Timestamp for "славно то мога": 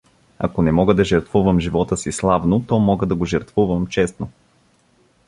2.11-3.05